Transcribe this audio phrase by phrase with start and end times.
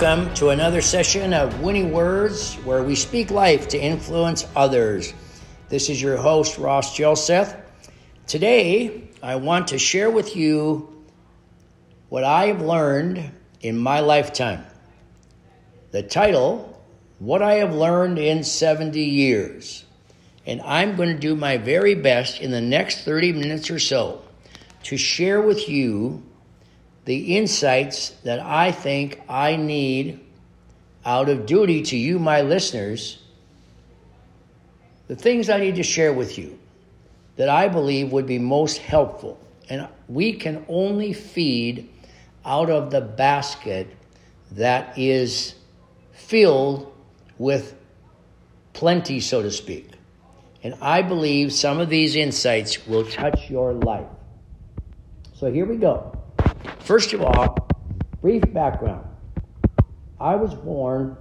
[0.00, 5.14] welcome to another session of Winning Words where we speak life to influence others.
[5.68, 7.60] This is your host, Ross Jelseth.
[8.26, 11.04] Today, I want to share with you
[12.08, 13.30] what I have learned
[13.60, 14.64] in my lifetime.
[15.92, 16.84] The title,
[17.20, 19.84] What I Have Learned in 70 Years.
[20.44, 24.24] And I'm going to do my very best in the next 30 minutes or so
[24.82, 26.20] to share with you
[27.04, 30.20] the insights that I think I need
[31.04, 33.18] out of duty to you, my listeners,
[35.06, 36.58] the things I need to share with you
[37.36, 39.38] that I believe would be most helpful.
[39.68, 41.90] And we can only feed
[42.44, 43.88] out of the basket
[44.52, 45.54] that is
[46.12, 46.92] filled
[47.38, 47.74] with
[48.72, 49.90] plenty, so to speak.
[50.62, 54.06] And I believe some of these insights will touch your life.
[55.34, 56.16] So here we go.
[56.80, 57.68] First of all,
[58.20, 59.06] brief background.
[60.20, 61.16] I was born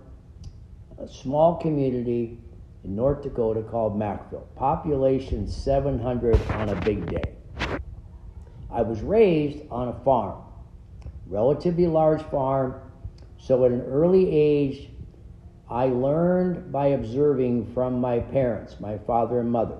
[0.99, 2.37] a small community
[2.83, 4.43] in North Dakota called McVille.
[4.55, 7.35] Population 700 on a big day.
[8.71, 10.41] I was raised on a farm,
[11.27, 12.75] relatively large farm.
[13.37, 14.89] So at an early age,
[15.69, 19.77] I learned by observing from my parents, my father and mother,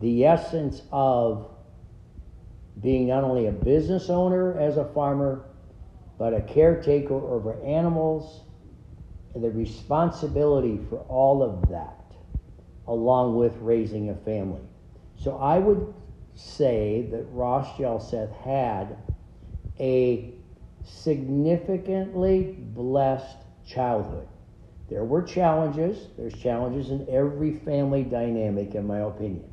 [0.00, 1.50] the essence of
[2.80, 5.44] being not only a business owner as a farmer,
[6.18, 8.44] but a caretaker over animals,
[9.34, 12.14] and the responsibility for all of that,
[12.86, 14.60] along with raising a family.
[15.16, 15.92] So I would
[16.34, 18.96] say that Ross Jelseth had
[19.78, 20.34] a
[20.84, 24.28] significantly blessed childhood.
[24.88, 26.08] There were challenges.
[26.18, 29.48] There's challenges in every family dynamic, in my opinion.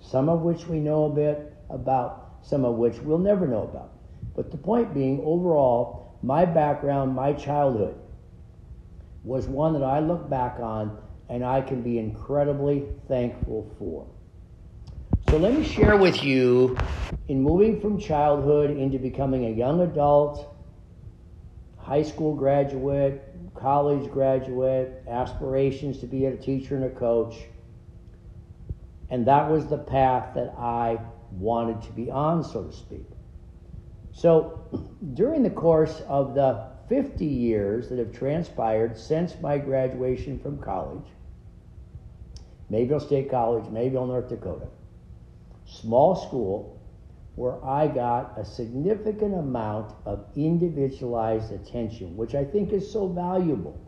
[0.00, 3.90] Some of which we know a bit about, some of which we'll never know about.
[4.36, 7.96] But the point being, overall, my background, my childhood,
[9.24, 14.06] was one that I look back on and I can be incredibly thankful for.
[15.30, 16.76] So let me share with you
[17.28, 20.54] in moving from childhood into becoming a young adult,
[21.78, 23.22] high school graduate,
[23.54, 27.36] college graduate, aspirations to be a teacher and a coach.
[29.08, 30.98] And that was the path that I
[31.38, 33.06] wanted to be on, so to speak.
[34.12, 40.58] So, during the course of the 50 years that have transpired since my graduation from
[40.58, 41.06] college,
[42.70, 44.68] Mayville State College, Mayville, North Dakota,
[45.64, 46.74] small school
[47.36, 53.78] where I got a significant amount of individualized attention, which I think is so valuable.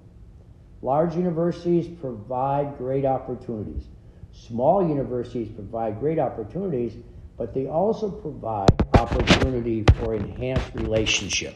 [0.83, 3.85] Large universities provide great opportunities.
[4.33, 6.97] Small universities provide great opportunities,
[7.37, 11.55] but they also provide opportunity for enhanced relationship,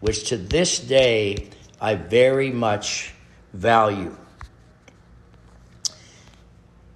[0.00, 1.48] which to this day
[1.80, 3.14] I very much
[3.52, 4.16] value.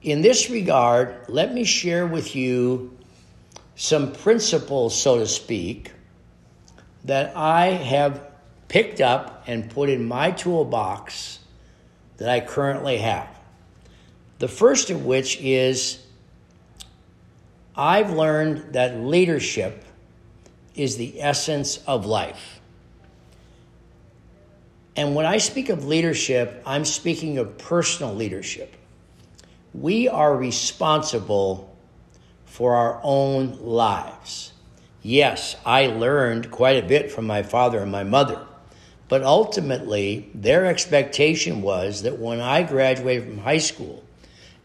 [0.02, 2.96] In this regard, let me share with you
[3.74, 5.92] some principles, so to speak,
[7.04, 8.22] that I have
[8.68, 11.40] picked up and put in my toolbox
[12.16, 13.28] that I currently have.
[14.38, 16.05] The first of which is
[17.76, 19.84] I've learned that leadership
[20.74, 22.60] is the essence of life.
[24.96, 28.74] And when I speak of leadership, I'm speaking of personal leadership.
[29.74, 31.76] We are responsible
[32.46, 34.52] for our own lives.
[35.02, 38.40] Yes, I learned quite a bit from my father and my mother,
[39.08, 44.02] but ultimately, their expectation was that when I graduated from high school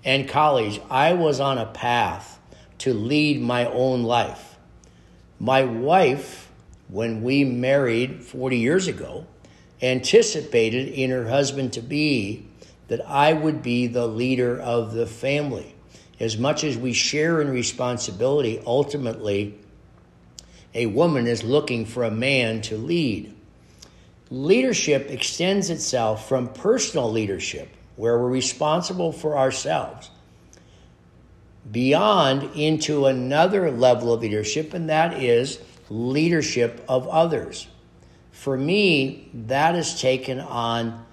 [0.06, 2.40] and college, I was on a path
[2.82, 4.58] to lead my own life.
[5.40, 6.52] My wife,
[6.88, 9.28] when we married 40 years ago,
[9.84, 12.48] anticipated in her husband to be
[12.88, 15.76] that I would be the leader of the family.
[16.20, 19.60] As much as we share in responsibility, ultimately,
[20.74, 23.34] a woman is looking for a man to lead.
[24.32, 30.10] Leadership extends itself from personal leadership, where we're responsible for ourselves,
[31.72, 35.60] beyond into another level of leadership, and that is
[35.90, 37.68] leadership of others.
[38.32, 41.06] For me, that has taken on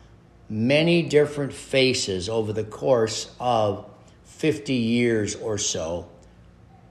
[0.49, 3.84] many different faces over the course of
[4.25, 6.08] 50 years or so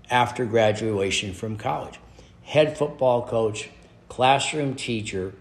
[0.09, 1.99] after graduation from college.
[2.43, 3.69] Head football coach,
[4.09, 5.33] classroom teacher,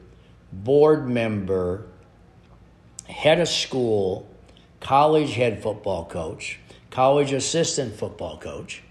[0.53, 1.87] board member,
[3.07, 4.29] head of school,
[4.81, 6.59] college head football coach,
[6.97, 8.83] college assistant football coach,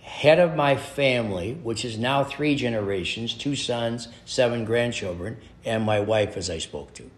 [0.00, 6.00] head of my family, which is now three generations two sons, seven grandchildren, and my
[6.00, 7.08] wife, as I spoke to.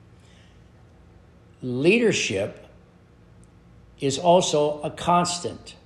[1.62, 2.67] Leadership
[4.00, 5.77] is also a constant.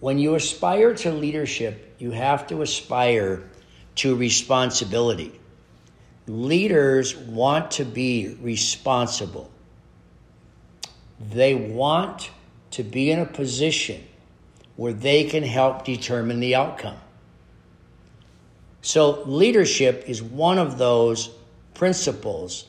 [0.00, 3.50] When you aspire to leadership, you have to aspire
[3.96, 5.38] to responsibility.
[6.26, 9.50] Leaders want to be responsible.
[11.20, 12.30] They want
[12.76, 14.04] to be in a position
[14.76, 16.98] where they can help determine the outcome.
[18.82, 21.30] So, leadership is one of those
[21.72, 22.66] principles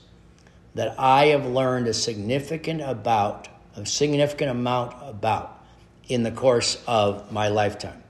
[0.76, 5.62] that I have learned a significant about a significant amount about
[6.08, 8.02] in the course of my lifetime.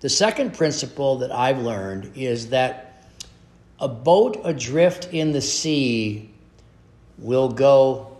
[0.00, 3.06] The second principle that I've learned is that
[3.78, 6.28] a boat adrift in the sea
[7.18, 8.11] will go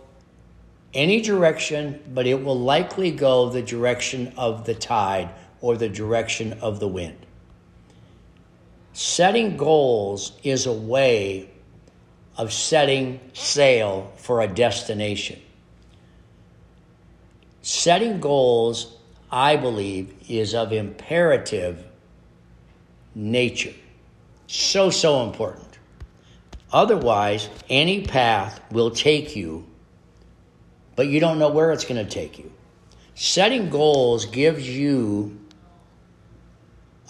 [0.93, 5.29] any direction, but it will likely go the direction of the tide
[5.61, 7.25] or the direction of the wind.
[8.93, 11.49] Setting goals is a way
[12.37, 15.39] of setting sail for a destination.
[17.61, 18.97] Setting goals,
[19.31, 21.85] I believe, is of imperative
[23.15, 23.73] nature.
[24.47, 25.79] So, so important.
[26.71, 29.65] Otherwise, any path will take you
[30.95, 32.51] but you don't know where it's going to take you.
[33.15, 35.39] Setting goals gives you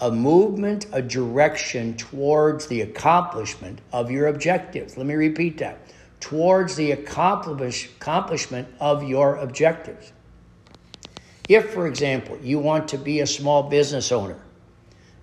[0.00, 4.96] a movement, a direction towards the accomplishment of your objectives.
[4.96, 5.78] Let me repeat that
[6.20, 10.12] towards the accomplish, accomplishment of your objectives.
[11.48, 14.40] If, for example, you want to be a small business owner,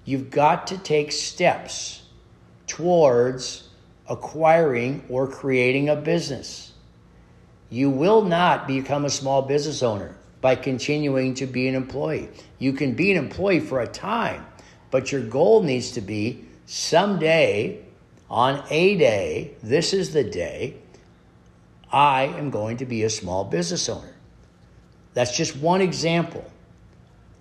[0.06, 2.04] you've got to take steps
[2.68, 3.69] towards
[4.08, 6.70] acquiring or creating a business.
[7.71, 12.27] You will not become a small business owner by continuing to be an employee.
[12.59, 14.45] You can be an employee for a time,
[14.91, 17.79] but your goal needs to be someday,
[18.29, 20.75] on a day, this is the day,
[21.89, 24.15] I am going to be a small business owner.
[25.13, 26.44] That's just one example.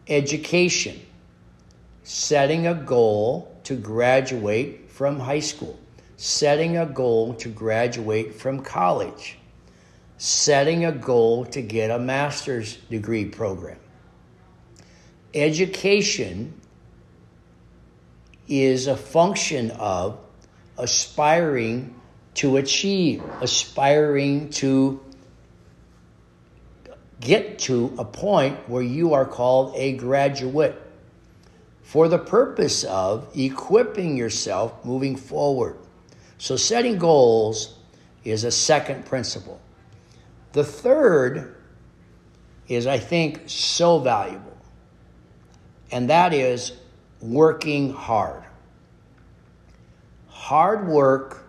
[0.07, 1.01] Education,
[2.05, 5.77] setting a goal to graduate from high school,
[6.17, 9.39] setting a goal to graduate from college
[10.21, 13.79] setting a goal to get a master's degree program.
[15.33, 16.61] Education
[18.47, 20.21] is a function of
[20.77, 21.99] aspiring
[22.35, 25.01] to achieve, aspiring to
[27.21, 30.79] get to a point where you are called a graduate
[31.83, 35.79] for the purpose of equipping yourself moving forward.
[36.37, 37.79] So, setting goals
[38.23, 39.59] is a second principle.
[40.53, 41.55] The third
[42.69, 44.57] is, I think, so valuable,
[45.91, 46.73] and that is
[47.21, 48.45] working hard.
[50.29, 51.45] Hard work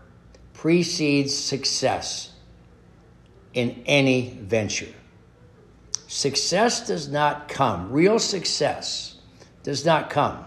[0.53, 2.33] precedes success
[3.53, 4.94] in any venture.
[6.07, 9.15] Success does not come, real success
[9.63, 10.46] does not come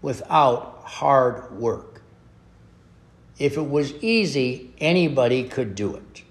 [0.00, 2.02] without hard work.
[3.38, 6.22] If it was easy, anybody could do it.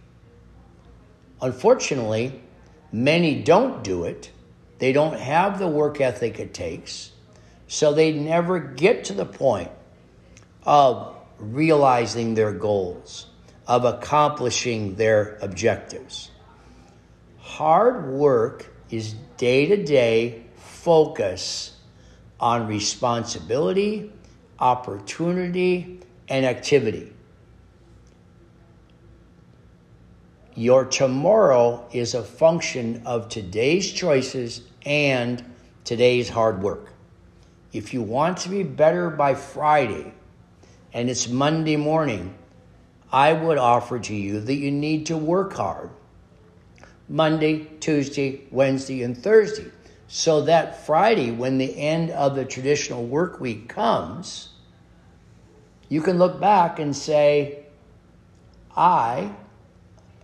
[1.42, 2.42] Unfortunately,
[2.92, 4.32] many don't do it.
[4.80, 7.12] They don't have the work ethic it takes.
[7.68, 9.72] So they never get to the point
[10.64, 13.28] of realizing their goals,
[13.68, 16.30] of accomplishing their objectives.
[17.40, 21.78] Hard work is day to day focus
[22.40, 24.12] on responsibility,
[24.60, 27.14] opportunity, and activity.
[30.62, 35.44] Your tomorrow is a function of today's choices and
[35.86, 36.94] today's hard work.
[37.74, 40.14] If you want to be better by Friday
[40.94, 42.36] and it's Monday morning,
[43.12, 45.90] I would offer to you that you need to work hard
[47.10, 49.72] Monday, Tuesday, Wednesday, and Thursday.
[50.08, 54.50] So that Friday, when the end of the traditional work week comes,
[55.90, 57.66] you can look back and say,
[58.78, 59.34] I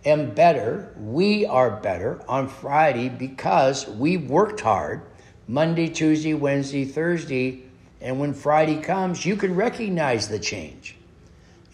[0.04, 5.02] am better, we are better on Friday because we worked hard
[5.46, 7.62] Monday, Tuesday, Wednesday, Thursday,
[8.00, 10.96] and when Friday comes, you can recognize the change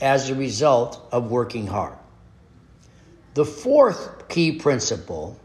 [0.01, 1.99] as a result of working hard.
[3.35, 5.39] The fourth key principle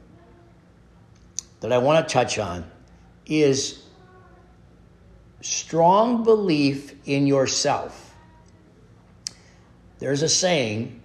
[1.59, 2.69] that I want to touch on
[3.25, 3.83] is
[5.41, 8.15] strong belief in yourself.
[9.98, 10.99] There's a saying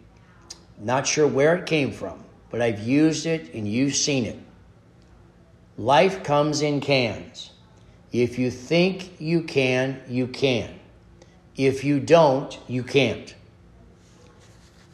[0.79, 4.39] not sure where it came from, but I've used it and you've seen it.
[5.77, 7.51] Life comes in cans.
[8.13, 10.79] If you think you can, you can.
[11.57, 13.35] If you don't, you can't.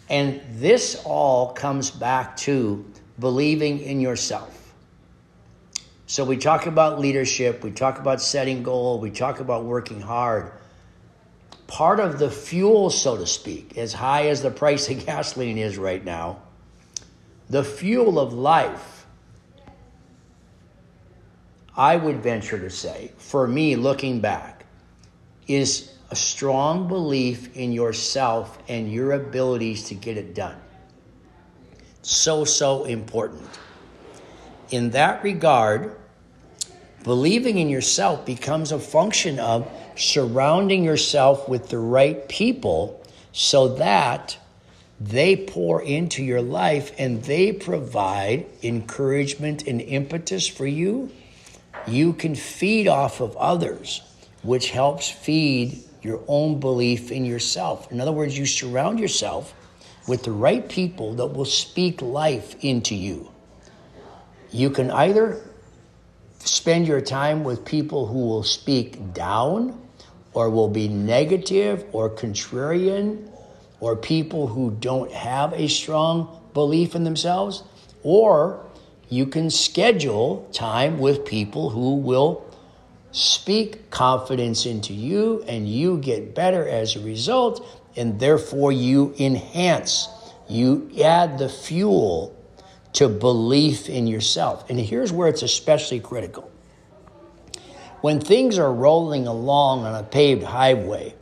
[0.08, 2.84] And this all comes back to
[3.18, 4.56] believing in yourself.
[6.06, 10.50] So we talk about leadership, we talk about setting goal, we talk about working hard.
[11.70, 15.78] Part of the fuel, so to speak, as high as the price of gasoline is
[15.78, 16.42] right now,
[17.48, 19.06] the fuel of life,
[21.76, 24.66] I would venture to say, for me looking back,
[25.46, 30.60] is a strong belief in yourself and your abilities to get it done.
[32.02, 33.48] So, so important.
[34.72, 35.99] In that regard,
[37.02, 43.02] believing in yourself becomes a function of surrounding yourself with the right people
[43.32, 44.36] so that
[45.00, 51.10] they pour into your life and they provide encouragement and impetus for you.
[51.86, 54.02] You can feed off of others,
[54.42, 57.90] which helps feed your own belief in yourself.
[57.90, 59.54] In other words, you surround yourself
[60.06, 63.30] with the right people that will speak life into you.
[64.50, 65.40] You can either
[66.40, 69.80] spend your time with people who will speak down
[70.32, 73.28] or will be negative or contrarian
[73.80, 77.62] or people who don't have a strong belief in themselves,
[78.02, 78.64] or
[79.08, 82.44] you can schedule time with people who will
[83.12, 87.66] speak confidence into you and you get better as a result,
[87.96, 90.08] and therefore you enhance,
[90.48, 92.36] you add the fuel
[92.94, 94.68] to belief in yourself.
[94.68, 96.50] And here's where it's especially critical.
[98.00, 101.14] When things are rolling along on a paved highway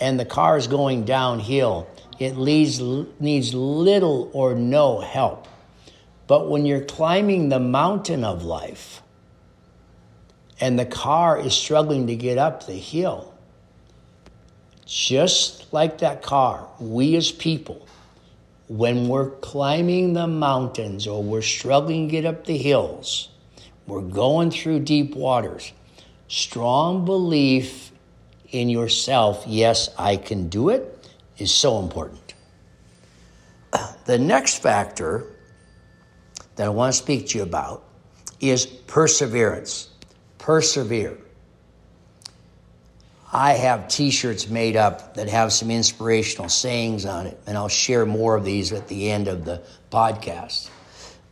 [0.00, 2.80] and the car is going downhill, it leads,
[3.20, 5.46] needs little or no help.
[6.26, 9.02] But when you're climbing the mountain of life,
[10.60, 13.32] and the car is struggling to get up the hill.
[14.86, 17.85] Just like that car, we as people,
[18.68, 23.28] when we're climbing the mountains or we're struggling to get up the hills,
[23.86, 25.72] we're going through deep waters,
[26.28, 27.92] strong belief
[28.50, 31.08] in yourself, yes, I can do it,
[31.38, 32.34] is so important.
[34.06, 35.26] The next factor
[36.54, 37.84] that I want to speak to you about
[38.40, 39.90] is perseverance
[40.38, 41.18] persevere.
[43.32, 47.68] I have t shirts made up that have some inspirational sayings on it, and I'll
[47.68, 50.70] share more of these at the end of the podcast.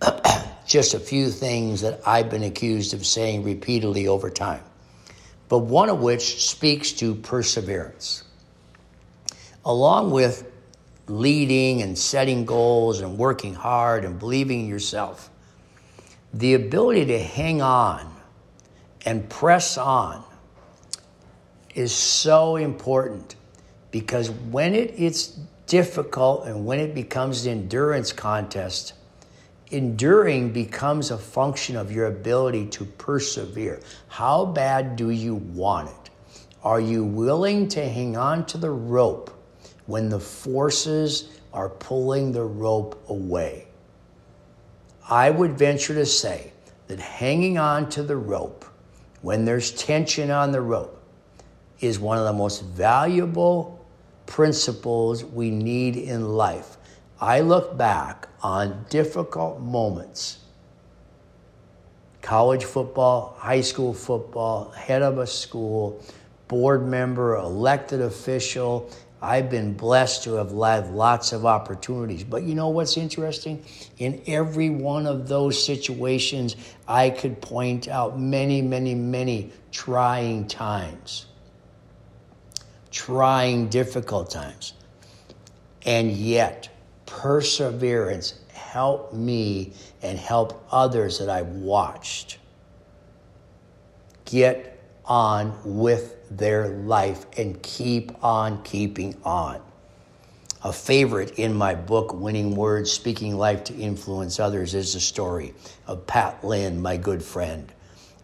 [0.67, 4.63] Just a few things that I've been accused of saying repeatedly over time,
[5.49, 8.25] but one of which speaks to perseverance.
[9.65, 10.51] Along with
[11.07, 15.31] leading and setting goals and working hard and believing in yourself,
[16.33, 18.15] the ability to hang on
[19.07, 20.25] and press on
[21.75, 23.35] is so important
[23.91, 28.95] because when it, it's difficult and when it becomes an endurance contest,
[29.71, 33.81] enduring becomes a function of your ability to persevere.
[34.09, 36.11] How bad do you want it?
[36.63, 39.31] Are you willing to hang on to the rope
[39.87, 43.67] when the forces are pulling the rope away?
[45.09, 46.53] I would venture to say
[46.87, 48.65] that hanging on to the rope
[49.21, 50.94] when there's tension on the rope
[51.81, 53.85] is one of the most valuable
[54.27, 56.77] principles we need in life.
[57.21, 60.39] I look back on difficult moments
[62.23, 66.03] college football, high school football, head of a school,
[66.49, 68.91] board member, elected official,
[69.25, 72.25] I've been blessed to have had lots of opportunities.
[72.25, 73.65] But you know what's interesting?
[73.97, 81.25] In every one of those situations, I could point out many, many, many trying times,
[82.95, 84.73] trying, difficult times.
[85.85, 86.69] And yet,
[87.05, 92.39] perseverance helped me and help others that I've watched
[94.25, 99.61] get on with their life and keep on keeping on.
[100.63, 105.53] A favorite in my book, Winning Words Speaking Life to Influence Others, is the story
[105.87, 107.71] of Pat Lynn, my good friend,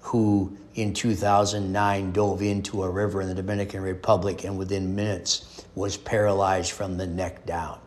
[0.00, 5.96] who in 2009 dove into a river in the Dominican Republic and within minutes was
[5.96, 7.78] paralyzed from the neck down.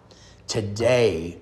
[0.47, 1.37] Today,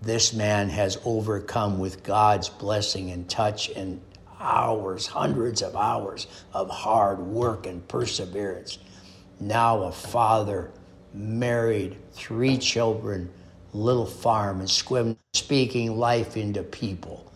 [0.00, 4.00] this man has overcome with God's blessing and touch and
[4.40, 8.78] hours, hundreds of hours of hard work and perseverance.
[9.40, 10.70] Now a father,
[11.12, 13.30] married, three children,
[13.72, 17.30] little farm and Sequim, speaking life into people.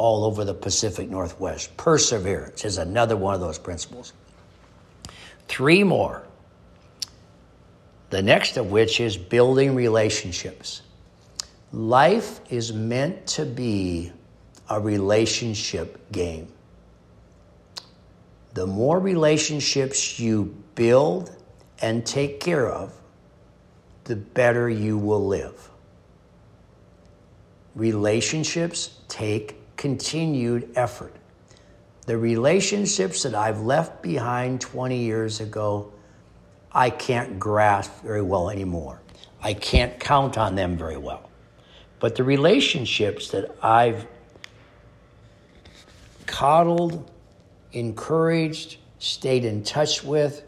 [0.00, 1.76] All over the Pacific Northwest.
[1.76, 4.14] Perseverance is another one of those principles.
[5.46, 6.22] Three more.
[8.08, 10.80] The next of which is building relationships.
[11.70, 14.10] Life is meant to be
[14.70, 16.48] a relationship game.
[18.54, 21.30] The more relationships you build
[21.82, 22.94] and take care of,
[24.04, 25.68] the better you will live.
[27.74, 31.14] Relationships take continued effort.
[32.04, 35.90] The relationships that I've left behind 20 years ago,
[36.70, 39.00] I can't grasp very well anymore.
[39.40, 41.30] I can't count on them very well.
[41.98, 44.06] But the relationships that I've
[46.26, 47.10] coddled,
[47.72, 50.42] encouraged, stayed in touch with,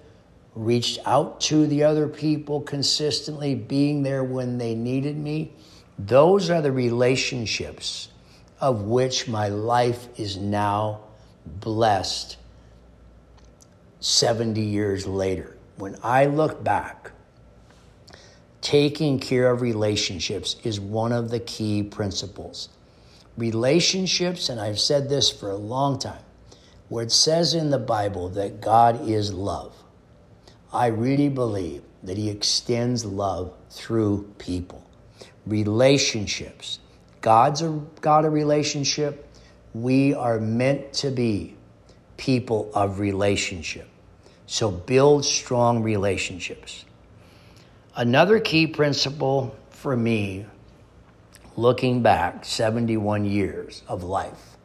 [0.54, 5.54] reached out to the other people consistently, being there when they needed me,
[5.98, 8.08] those are the relationships
[8.62, 11.00] of which my life is now
[11.44, 12.36] blessed
[13.98, 15.56] 70 years later.
[15.76, 17.10] When I look back,
[18.60, 22.68] taking care of relationships is one of the key principles.
[23.36, 26.22] Relationships, and I've said this for a long time,
[26.88, 29.74] where it says in the Bible that God is love,
[30.72, 34.86] I really believe that He extends love through people.
[35.46, 36.78] Relationships.
[37.22, 39.26] God's a God of relationship.
[39.72, 41.56] We are meant to be
[42.18, 43.88] people of relationship.
[44.46, 46.84] So build strong relationships.
[47.94, 50.46] Another key principle for me,
[51.56, 54.56] looking back 71 years of life,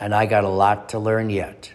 [0.00, 1.72] and I got a lot to learn yet,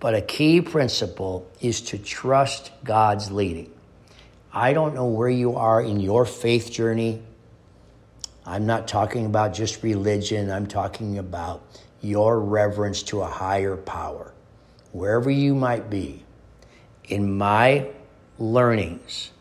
[0.00, 3.72] but a key principle is to trust God's leading.
[4.52, 7.22] I don't know where you are in your faith journey.
[8.48, 11.62] I'm not talking about just religion, I'm talking about
[12.00, 14.32] your reverence to a higher power.
[14.92, 16.24] Wherever you might be,
[17.04, 17.88] in my
[18.38, 19.32] learnings,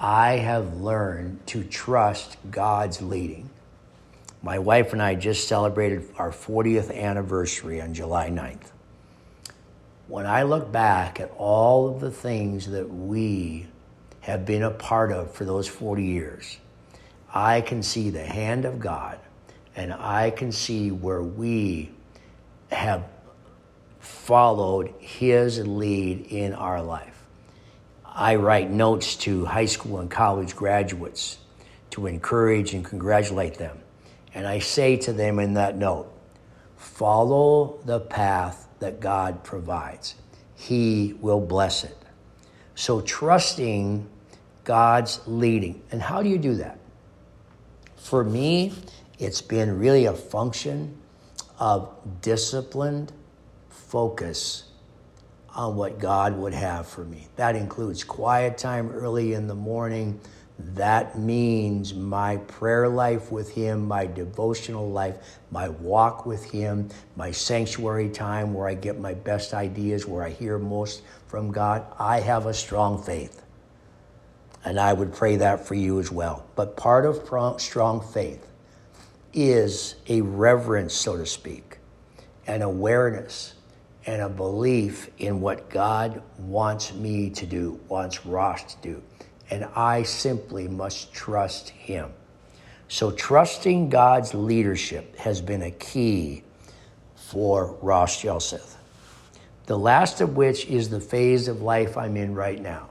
[0.00, 3.48] I have learned to trust God's leading.
[4.42, 8.72] My wife and I just celebrated our 40th anniversary on July 9th.
[10.08, 13.68] When I look back at all of the things that we
[14.22, 16.58] have been a part of for those 40 years,
[17.36, 19.18] I can see the hand of God
[19.76, 21.90] and I can see where we
[22.72, 23.04] have
[24.00, 27.26] followed His lead in our life.
[28.06, 31.36] I write notes to high school and college graduates
[31.90, 33.80] to encourage and congratulate them.
[34.32, 36.10] And I say to them in that note,
[36.78, 40.14] follow the path that God provides.
[40.54, 41.98] He will bless it.
[42.74, 44.08] So trusting
[44.64, 45.82] God's leading.
[45.92, 46.78] And how do you do that?
[48.06, 48.72] For me,
[49.18, 50.96] it's been really a function
[51.58, 53.12] of disciplined
[53.68, 54.62] focus
[55.52, 57.26] on what God would have for me.
[57.34, 60.20] That includes quiet time early in the morning.
[60.56, 65.16] That means my prayer life with Him, my devotional life,
[65.50, 70.30] my walk with Him, my sanctuary time where I get my best ideas, where I
[70.30, 71.84] hear most from God.
[71.98, 73.42] I have a strong faith.
[74.66, 76.44] And I would pray that for you as well.
[76.56, 77.22] But part of
[77.60, 78.48] strong faith
[79.32, 81.78] is a reverence, so to speak,
[82.48, 83.54] an awareness
[84.06, 89.02] and a belief in what God wants me to do, wants Ross to do.
[89.50, 92.10] And I simply must trust Him.
[92.88, 96.42] So, trusting God's leadership has been a key
[97.14, 98.74] for Ross Jelseth.
[99.66, 102.88] The last of which is the phase of life I'm in right now.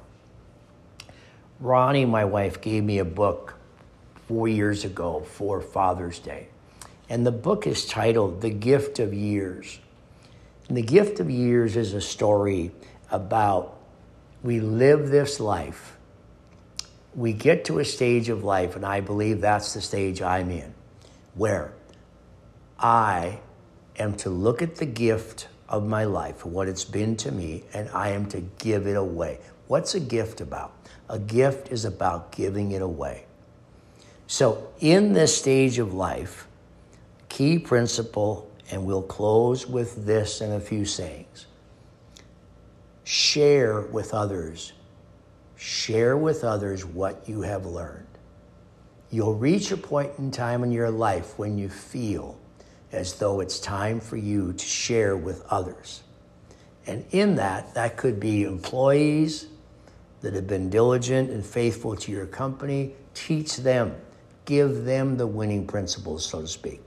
[1.60, 3.56] Ronnie, my wife, gave me a book
[4.28, 6.48] four years ago for Father's Day.
[7.10, 9.80] And the book is titled The Gift of Years.
[10.68, 12.72] And the gift of years is a story
[13.10, 13.78] about
[14.44, 15.98] we live this life.
[17.15, 20.74] We get to a stage of life, and I believe that's the stage I'm in,
[21.36, 21.74] where
[22.78, 23.39] I
[23.98, 27.89] am to look at the gift of my life, what it's been to me, and
[27.89, 29.39] I am to give it away.
[29.68, 30.75] What's a gift about?
[31.10, 33.26] A gift is about giving it away.
[34.28, 36.48] So, in this stage of life,
[37.30, 41.46] key principle and we'll close with this and a few sayings.
[43.04, 44.74] Share with others.
[45.56, 48.08] Share with others what you have learned.
[49.12, 52.38] You'll reach a point in time in your life when you feel
[52.91, 56.02] as though it's time for you to share with others.
[56.88, 59.48] And in that, that could be employees
[60.26, 62.96] that have been diligent and faithful to your company.
[63.14, 63.96] Teach them,
[64.46, 66.82] give them the winning principles, so to speak.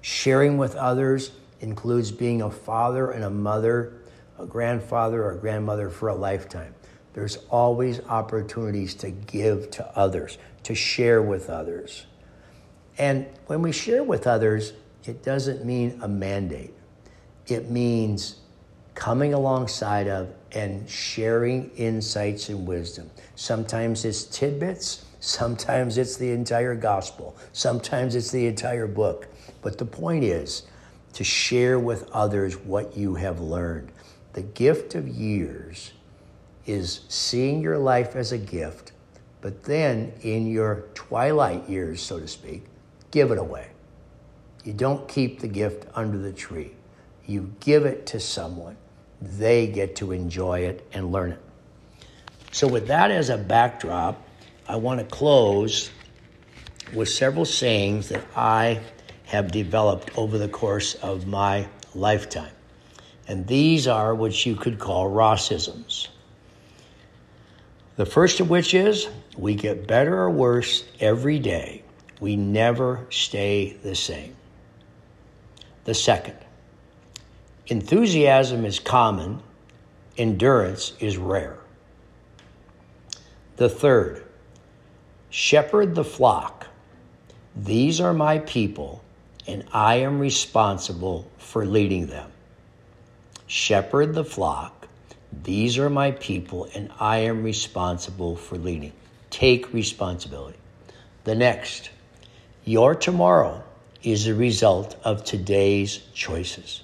[0.00, 3.92] Sharing with others includes being a father and a mother,
[4.38, 6.74] a grandfather or a grandmother for a lifetime.
[7.12, 12.06] There's always opportunities to give to others, to share with others.
[12.96, 14.72] And when we share with others,
[15.04, 16.72] it doesn't mean a mandate.
[17.46, 18.36] It means
[19.00, 23.10] coming alongside of and sharing insights and wisdom.
[23.34, 29.26] Sometimes it's tidbits, sometimes it's the entire gospel, sometimes it's the entire book.
[29.62, 30.64] But the point is
[31.14, 33.90] to share with others what you have learned.
[34.34, 35.92] The gift of years
[36.66, 38.92] is seeing your life as a gift,
[39.40, 42.66] but then in your twilight years, so to speak,
[43.10, 43.68] give it away.
[44.62, 46.72] You don't keep the gift under the tree.
[47.24, 48.76] You give it to someone.
[49.20, 51.42] They get to enjoy it and learn it.
[52.52, 54.26] So, with that as a backdrop,
[54.66, 55.90] I want to close
[56.94, 58.80] with several sayings that I
[59.26, 62.52] have developed over the course of my lifetime.
[63.28, 66.08] And these are what you could call Rossisms.
[67.96, 71.82] The first of which is we get better or worse every day.
[72.18, 74.34] We never stay the same.
[75.84, 76.36] The second,
[77.70, 79.40] enthusiasm is common,
[80.18, 81.56] endurance is rare.
[83.56, 84.24] The third,
[85.30, 86.66] shepherd the flock.
[87.54, 89.04] These are my people,
[89.46, 92.32] and I am responsible for leading them.
[93.46, 94.88] Shepherd the flock.
[95.44, 98.92] These are my people, and I am responsible for leading.
[99.30, 100.58] Take responsibility.
[101.22, 101.90] The next,
[102.64, 103.62] your tomorrow
[104.02, 106.82] is the result of today's choices.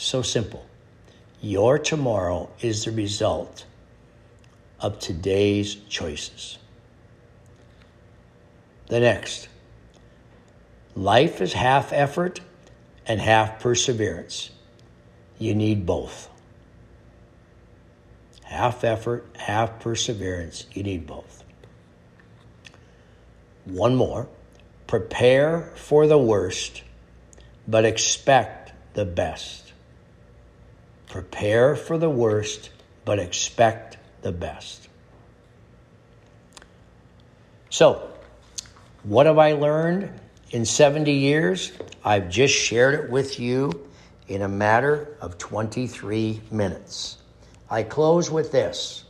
[0.00, 0.64] So simple.
[1.42, 3.66] Your tomorrow is the result
[4.80, 6.56] of today's choices.
[8.86, 9.48] The next,
[10.94, 12.40] life is half effort
[13.04, 14.48] and half perseverance.
[15.38, 16.30] You need both.
[18.44, 20.64] Half effort, half perseverance.
[20.72, 21.44] You need both.
[23.66, 24.28] One more
[24.86, 26.84] prepare for the worst,
[27.68, 29.69] but expect the best.
[31.10, 32.70] Prepare for the worst,
[33.04, 34.88] but expect the best.
[37.68, 38.08] So,
[39.02, 40.08] what have I learned
[40.52, 41.72] in 70 years?
[42.04, 43.88] I've just shared it with you
[44.28, 47.18] in a matter of 23 minutes.
[47.68, 49.02] I close with this.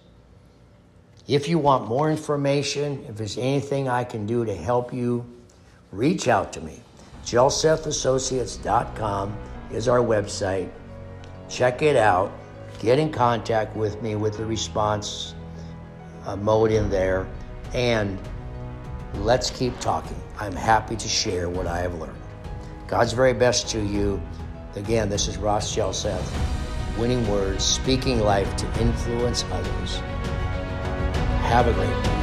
[1.28, 5.26] If you want more information, if there's anything I can do to help you
[5.92, 6.80] reach out to me.
[7.26, 9.36] Jelsethassociates.com
[9.70, 10.70] is our website.
[11.50, 12.32] Check it out.
[12.78, 15.34] Get in contact with me with the response
[16.24, 17.26] uh, mode in there.
[17.74, 18.18] And
[19.14, 20.16] let's keep talking.
[20.38, 22.16] I'm happy to share what I have learned.
[22.86, 24.22] God's very best to you.
[24.76, 26.32] Again, this is Ross Jelseth,
[26.96, 29.96] winning words, speaking life to influence others.
[31.42, 32.19] Have a great day.